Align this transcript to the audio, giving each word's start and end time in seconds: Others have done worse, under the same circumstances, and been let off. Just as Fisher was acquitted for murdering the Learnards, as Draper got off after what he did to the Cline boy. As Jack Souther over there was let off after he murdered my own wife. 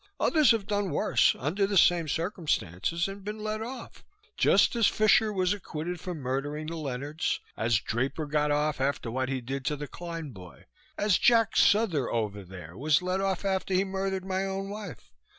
Others 0.19 0.49
have 0.49 0.65
done 0.65 0.89
worse, 0.89 1.35
under 1.37 1.67
the 1.67 1.77
same 1.77 2.07
circumstances, 2.07 3.07
and 3.07 3.23
been 3.23 3.37
let 3.43 3.61
off. 3.61 4.03
Just 4.35 4.75
as 4.75 4.87
Fisher 4.87 5.31
was 5.31 5.53
acquitted 5.53 5.99
for 5.99 6.15
murdering 6.15 6.65
the 6.65 6.75
Learnards, 6.75 7.37
as 7.55 7.77
Draper 7.79 8.25
got 8.25 8.49
off 8.49 8.81
after 8.81 9.11
what 9.11 9.29
he 9.29 9.41
did 9.41 9.63
to 9.65 9.75
the 9.75 9.87
Cline 9.87 10.31
boy. 10.31 10.65
As 10.97 11.19
Jack 11.19 11.55
Souther 11.55 12.11
over 12.11 12.43
there 12.43 12.75
was 12.75 13.03
let 13.03 13.21
off 13.21 13.45
after 13.45 13.75
he 13.75 13.83
murdered 13.83 14.25
my 14.25 14.43
own 14.43 14.69
wife. 14.71 15.11